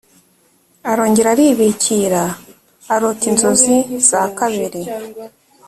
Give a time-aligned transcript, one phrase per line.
[0.91, 2.23] arongera aribikira
[2.93, 3.77] arota inzozi
[4.09, 4.83] za kabiri